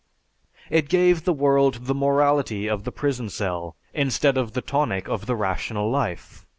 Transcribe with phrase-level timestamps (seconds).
[0.71, 5.27] It gave the world the morality of the prison cell, instead of the tonic of
[5.27, 6.43] the rational life.